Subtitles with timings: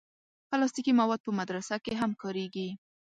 [0.49, 2.69] پلاستيکي مواد په مدرسه کې هم کارېږي.